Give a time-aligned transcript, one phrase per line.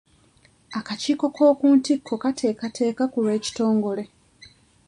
[0.79, 4.03] Akakiiko ak'oku ntikko kateekateeka ku lw'ekitongole.